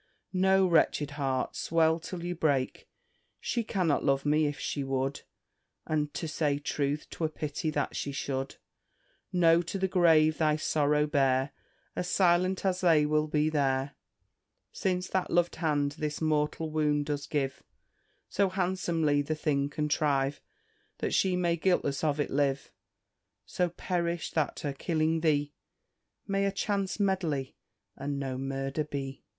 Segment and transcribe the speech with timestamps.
[0.33, 2.89] No, wretched heart, swell till you break.
[3.39, 5.21] She cannot love me, if she would,
[5.85, 8.55] And, to say truth, 'twere pity that she should.
[9.31, 11.51] No, to the grave thy sorrow bear,
[11.95, 13.93] As silent as they will be there;
[14.71, 17.61] Since that lov'd hand this mortal wound does give,
[18.27, 20.41] So handsomely the thing contrive
[20.97, 22.71] That she may guiltless of it live;
[23.45, 25.53] So perish, that her killing thee
[26.25, 27.55] May a chance medley,
[27.95, 29.23] and no murder, be."